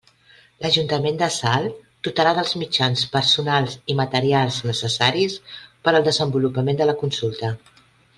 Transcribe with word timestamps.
L'Ajuntament 0.65 1.17
de 1.21 1.25
Salt 1.35 1.75
dotarà 2.07 2.31
dels 2.37 2.53
mitjans 2.61 3.03
personals 3.15 3.75
i 3.95 3.99
materials 3.99 4.57
necessaris 4.69 5.37
per 5.85 5.93
al 5.95 6.07
desenvolupament 6.09 6.81
de 6.81 6.89
la 6.93 6.97
consulta. 7.05 7.53